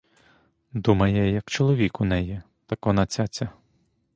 [0.73, 3.49] Думає, як чоловік у неї, так вона цяця.